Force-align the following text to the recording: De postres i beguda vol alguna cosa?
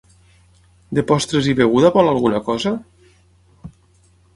De 0.99 1.03
postres 1.11 1.51
i 1.53 1.55
beguda 1.61 1.95
vol 1.99 2.13
alguna 2.15 2.43
cosa? 2.51 2.77